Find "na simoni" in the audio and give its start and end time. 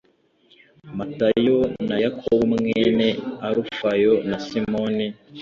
4.29-5.07